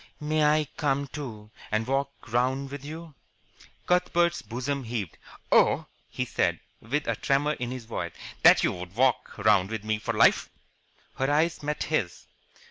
"May 0.19 0.43
I 0.43 0.67
come, 0.77 1.05
too, 1.05 1.51
and 1.71 1.85
walk 1.85 2.09
round 2.33 2.71
with 2.71 2.83
you?" 2.83 3.13
Cuthbert's 3.85 4.41
bosom 4.41 4.85
heaved. 4.85 5.15
"Oh," 5.51 5.85
he 6.09 6.25
said, 6.25 6.59
with 6.81 7.07
a 7.07 7.15
tremor 7.15 7.53
in 7.53 7.69
his 7.69 7.85
voice, 7.85 8.13
"that 8.41 8.63
you 8.63 8.71
would 8.71 8.95
walk 8.95 9.37
round 9.37 9.69
with 9.69 9.83
me 9.83 9.99
for 9.99 10.15
life!" 10.15 10.49
Her 11.17 11.29
eyes 11.29 11.61
met 11.61 11.83
his. 11.83 12.25